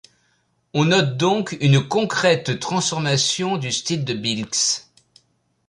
On 0.73 0.85
note 0.85 1.15
donc 1.17 1.55
une 1.61 1.87
concrète 1.87 2.59
transformation 2.59 3.57
du 3.59 3.71
style 3.71 4.03
de 4.03 4.15
Billx. 4.15 4.91